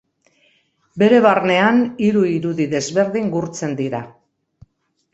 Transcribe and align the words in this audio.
Bere 1.03 1.19
barnean, 1.25 1.83
hiru 2.07 2.25
irudi 2.39 2.69
desberdin 2.75 3.31
gurtzen 3.39 3.81
dira. 3.87 4.05